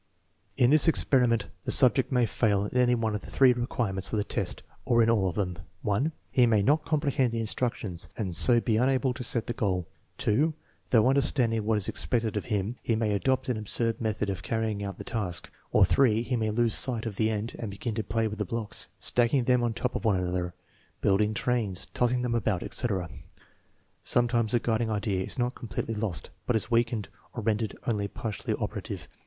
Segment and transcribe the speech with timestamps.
[0.57, 4.17] In this experiment the subject may fail in any one of the three requirements of
[4.17, 5.59] the test or in all of them.
[5.83, 9.37] (1) He may not comprehend the instructions and so be unable to TEST NO.
[9.37, 9.55] IX, 2
[10.17, 10.47] 230 set the goal.
[10.47, 10.53] (L 2)
[10.89, 14.83] Though understanding what is expected of him, he may adopt an absurd method of carrying
[14.83, 15.51] out the task.
[15.71, 18.43] Or (3) he may lose sight of the end and begin to play with the
[18.43, 20.55] blocks, stacking them on top of one another,
[21.01, 23.07] build ing trains, tossing them about, etc.
[24.03, 28.07] Sometimes the guid ing idea is not completely lost, but is weakened or rendered only
[28.07, 29.07] partially operative.